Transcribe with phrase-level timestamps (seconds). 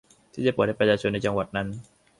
[0.33, 1.67] ที่จะเปิดให้ประชาชนในจังหวัดนั้น